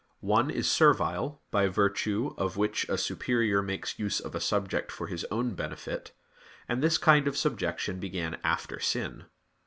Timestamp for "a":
2.89-2.97, 4.33-4.39